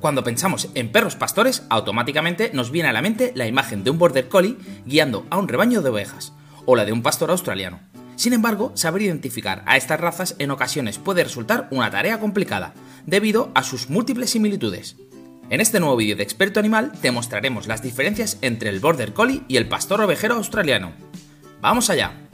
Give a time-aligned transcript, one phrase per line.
[0.00, 3.98] Cuando pensamos en perros pastores, automáticamente nos viene a la mente la imagen de un
[3.98, 6.32] border collie guiando a un rebaño de ovejas,
[6.66, 7.80] o la de un pastor australiano.
[8.16, 12.74] Sin embargo, saber identificar a estas razas en ocasiones puede resultar una tarea complicada,
[13.06, 14.96] debido a sus múltiples similitudes.
[15.50, 19.42] En este nuevo vídeo de Experto Animal te mostraremos las diferencias entre el Border Collie
[19.48, 20.92] y el pastor ovejero australiano.
[21.60, 22.27] ¡Vamos allá!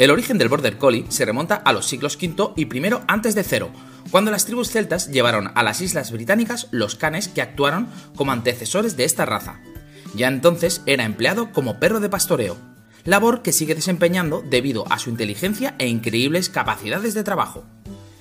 [0.00, 3.44] El origen del Border Collie se remonta a los siglos V y I antes de
[3.44, 3.70] cero,
[4.10, 8.96] cuando las tribus celtas llevaron a las islas británicas los canes que actuaron como antecesores
[8.96, 9.60] de esta raza.
[10.14, 12.56] Ya entonces era empleado como perro de pastoreo,
[13.04, 17.66] labor que sigue desempeñando debido a su inteligencia e increíbles capacidades de trabajo.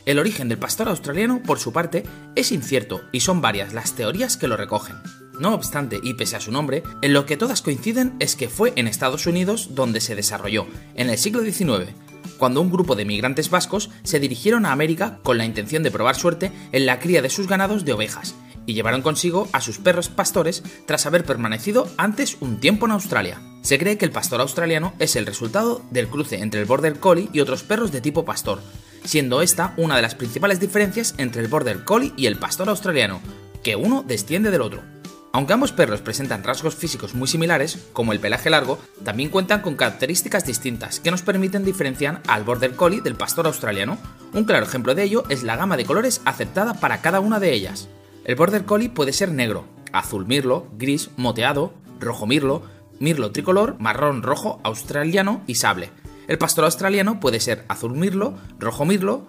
[0.06, 2.04] El origen del pastor australiano, por su parte,
[2.36, 4.98] es incierto y son varias las teorías que lo recogen.
[5.40, 8.74] No obstante, y pese a su nombre, en lo que todas coinciden es que fue
[8.76, 11.92] en Estados Unidos donde se desarrolló, en el siglo XIX,
[12.38, 16.16] cuando un grupo de migrantes vascos se dirigieron a América con la intención de probar
[16.16, 20.10] suerte en la cría de sus ganados de ovejas, y llevaron consigo a sus perros
[20.10, 23.42] pastores tras haber permanecido antes un tiempo en Australia.
[23.62, 27.30] Se cree que el pastor australiano es el resultado del cruce entre el Border Collie
[27.32, 28.62] y otros perros de tipo pastor,
[29.06, 33.22] siendo esta una de las principales diferencias entre el Border Collie y el pastor australiano,
[33.64, 34.99] que uno desciende del otro.
[35.32, 39.76] Aunque ambos perros presentan rasgos físicos muy similares, como el pelaje largo, también cuentan con
[39.76, 44.00] características distintas que nos permiten diferenciar al Border Collie del pastor australiano.
[44.34, 47.54] Un claro ejemplo de ello es la gama de colores aceptada para cada una de
[47.54, 47.90] ellas.
[48.26, 52.64] El Border Collie puede ser negro, azul mirlo, gris, moteado, rojo mirlo,
[53.00, 55.92] mirlo tricolor, marrón rojo australiano y sable.
[56.28, 59.28] El pastor australiano puede ser azul mirlo, rojo mirlo,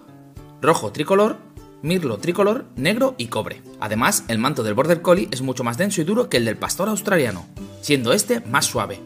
[0.61, 1.37] rojo tricolor,
[1.81, 3.61] mirlo tricolor, negro y cobre.
[3.79, 6.57] Además, el manto del Border Collie es mucho más denso y duro que el del
[6.57, 7.45] pastor australiano,
[7.81, 9.01] siendo este más suave.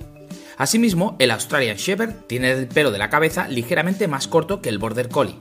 [0.58, 4.78] Asimismo, el Australian Shepherd tiene el pelo de la cabeza ligeramente más corto que el
[4.78, 5.38] Border Collie.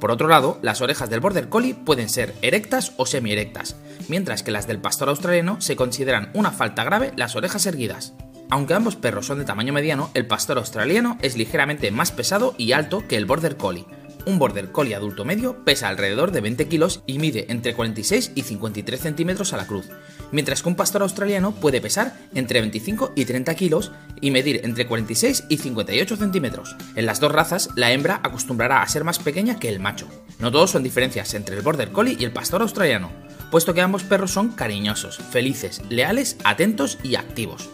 [0.00, 3.76] Por otro lado, las orejas del Border Collie pueden ser erectas o semi-erectas,
[4.08, 8.14] mientras que las del pastor australiano se consideran una falta grave las orejas erguidas.
[8.50, 12.72] Aunque ambos perros son de tamaño mediano, el pastor australiano es ligeramente más pesado y
[12.72, 13.86] alto que el Border Collie,
[14.26, 18.42] un Border Collie adulto medio pesa alrededor de 20 kilos y mide entre 46 y
[18.42, 19.88] 53 centímetros a la cruz,
[20.32, 24.86] mientras que un pastor australiano puede pesar entre 25 y 30 kilos y medir entre
[24.86, 26.76] 46 y 58 centímetros.
[26.96, 30.08] En las dos razas, la hembra acostumbrará a ser más pequeña que el macho.
[30.38, 33.10] No todos son diferencias entre el Border Collie y el pastor australiano,
[33.50, 37.68] puesto que ambos perros son cariñosos, felices, leales, atentos y activos.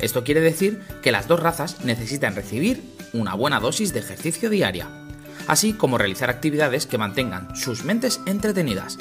[0.00, 2.82] Esto quiere decir que las dos razas necesitan recibir
[3.12, 5.03] una buena dosis de ejercicio diaria
[5.46, 8.98] así como realizar actividades que mantengan sus mentes entretenidas.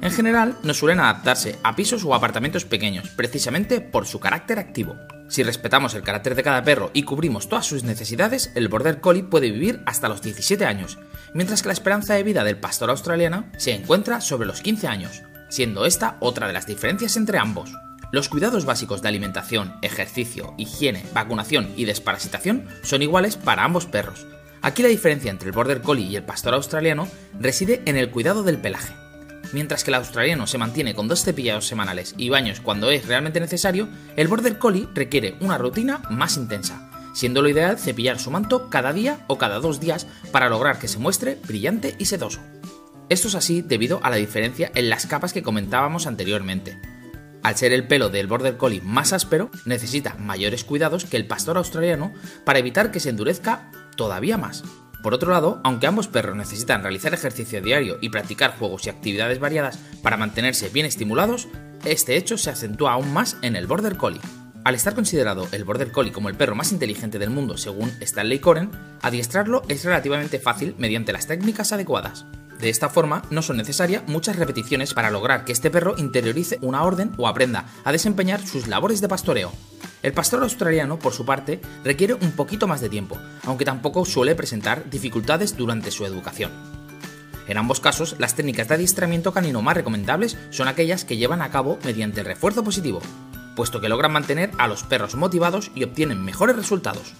[0.00, 4.96] En general, no suelen adaptarse a pisos o apartamentos pequeños, precisamente por su carácter activo.
[5.28, 9.24] Si respetamos el carácter de cada perro y cubrimos todas sus necesidades, el Border Collie
[9.24, 10.98] puede vivir hasta los 17 años,
[11.34, 15.22] mientras que la esperanza de vida del pastor australiano se encuentra sobre los 15 años,
[15.48, 17.72] siendo esta otra de las diferencias entre ambos.
[18.10, 24.26] Los cuidados básicos de alimentación, ejercicio, higiene, vacunación y desparasitación son iguales para ambos perros,
[24.62, 27.08] Aquí la diferencia entre el Border Collie y el pastor australiano
[27.38, 28.94] reside en el cuidado del pelaje.
[29.52, 33.40] Mientras que el australiano se mantiene con dos cepillados semanales y baños cuando es realmente
[33.40, 38.68] necesario, el Border Collie requiere una rutina más intensa, siendo lo ideal cepillar su manto
[38.68, 42.40] cada día o cada dos días para lograr que se muestre brillante y sedoso.
[43.08, 46.78] Esto es así debido a la diferencia en las capas que comentábamos anteriormente.
[47.42, 51.56] Al ser el pelo del Border Collie más áspero, necesita mayores cuidados que el pastor
[51.56, 52.12] australiano
[52.44, 54.64] para evitar que se endurezca todavía más.
[55.02, 59.38] Por otro lado, aunque ambos perros necesitan realizar ejercicio diario y practicar juegos y actividades
[59.38, 61.48] variadas para mantenerse bien estimulados,
[61.84, 64.20] este hecho se acentúa aún más en el Border Collie.
[64.64, 68.38] Al estar considerado el Border Collie como el perro más inteligente del mundo según Stanley
[68.38, 68.70] Coren,
[69.02, 72.26] adiestrarlo es relativamente fácil mediante las técnicas adecuadas.
[72.58, 76.82] De esta forma, no son necesarias muchas repeticiones para lograr que este perro interiorice una
[76.82, 79.52] orden o aprenda a desempeñar sus labores de pastoreo.
[80.02, 84.36] El pastor australiano, por su parte, requiere un poquito más de tiempo, aunque tampoco suele
[84.36, 86.52] presentar dificultades durante su educación.
[87.48, 91.50] En ambos casos, las técnicas de adiestramiento canino más recomendables son aquellas que llevan a
[91.50, 93.00] cabo mediante el refuerzo positivo,
[93.56, 97.14] puesto que logran mantener a los perros motivados y obtienen mejores resultados.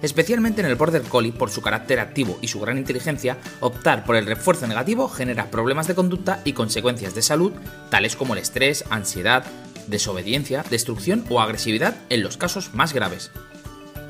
[0.00, 4.16] Especialmente en el Border Collie, por su carácter activo y su gran inteligencia, optar por
[4.16, 7.52] el refuerzo negativo genera problemas de conducta y consecuencias de salud,
[7.90, 9.44] tales como el estrés, ansiedad,
[9.90, 13.30] desobediencia, destrucción o agresividad en los casos más graves.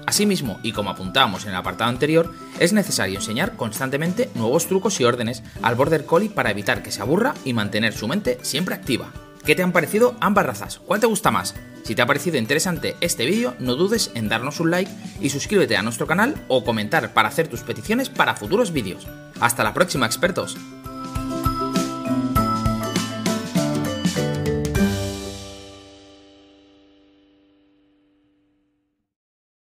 [0.06, 5.04] Asimismo, y como apuntábamos en el apartado anterior, es necesario enseñar constantemente nuevos trucos y
[5.04, 9.12] órdenes al Border Collie para evitar que se aburra y mantener su mente siempre activa.
[9.44, 10.80] ¿Qué te han parecido ambas razas?
[10.84, 11.54] ¿Cuál te gusta más?
[11.84, 14.90] Si te ha parecido interesante este vídeo, no dudes en darnos un like
[15.20, 19.06] y suscríbete a nuestro canal o comentar para hacer tus peticiones para futuros vídeos.
[19.40, 20.56] Hasta la próxima, expertos.